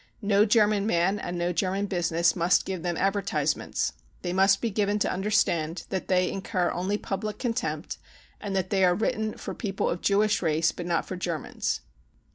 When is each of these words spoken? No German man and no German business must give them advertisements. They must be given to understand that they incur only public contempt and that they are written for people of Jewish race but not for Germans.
No 0.23 0.45
German 0.47 0.87
man 0.87 1.19
and 1.19 1.37
no 1.37 1.53
German 1.53 1.85
business 1.85 2.35
must 2.35 2.65
give 2.65 2.81
them 2.81 2.97
advertisements. 2.97 3.93
They 4.23 4.33
must 4.33 4.59
be 4.59 4.71
given 4.71 4.97
to 4.97 5.11
understand 5.13 5.83
that 5.89 6.07
they 6.07 6.31
incur 6.31 6.71
only 6.71 6.97
public 6.97 7.37
contempt 7.37 7.99
and 8.39 8.55
that 8.55 8.71
they 8.71 8.83
are 8.83 8.95
written 8.95 9.37
for 9.37 9.53
people 9.53 9.91
of 9.91 10.01
Jewish 10.01 10.41
race 10.41 10.71
but 10.71 10.87
not 10.87 11.05
for 11.07 11.15
Germans. 11.17 11.81